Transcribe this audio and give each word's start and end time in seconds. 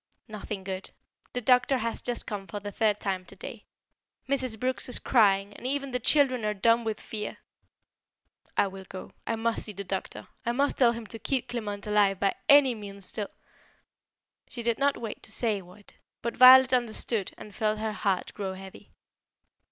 "Nothing 0.27 0.63
good. 0.63 0.89
The 1.33 1.41
doctor 1.41 1.77
has 1.77 2.01
just 2.01 2.25
come 2.25 2.47
for 2.47 2.59
the 2.59 2.71
third 2.71 2.99
time 2.99 3.23
today. 3.23 3.65
Mrs. 4.27 4.59
Brooks 4.59 4.89
is 4.89 4.97
crying 4.97 5.53
and 5.53 5.67
even 5.67 5.91
the 5.91 5.99
children 5.99 6.43
are 6.43 6.55
dumb 6.55 6.83
with 6.83 6.99
fear." 6.99 7.37
"I 8.57 8.65
will 8.65 8.85
go. 8.89 9.11
I 9.27 9.35
must 9.35 9.63
see 9.65 9.73
the 9.73 9.83
doctor. 9.83 10.27
I 10.43 10.53
must 10.53 10.79
tell 10.79 10.93
him 10.93 11.05
to 11.05 11.19
keep 11.19 11.49
Clement 11.49 11.85
alive 11.85 12.19
by 12.19 12.33
any 12.49 12.73
means 12.73 13.11
till" 13.11 13.29
She 14.49 14.63
did 14.63 14.79
not 14.79 14.97
wait 14.97 15.21
to 15.21 15.31
say 15.31 15.61
what; 15.61 15.93
but 16.23 16.35
Violet 16.35 16.73
understood 16.73 17.33
and 17.37 17.53
felt 17.53 17.77
her 17.77 17.93
heart 17.93 18.33
grow 18.33 18.53
heavy. 18.55 18.93